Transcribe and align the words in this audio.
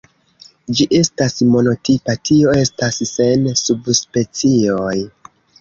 Ĝi 0.79 0.87
estas 0.99 1.35
monotipa, 1.49 2.15
tio 2.29 2.57
estas 2.63 2.99
sen 3.13 3.47
subspecioj. 3.63 4.99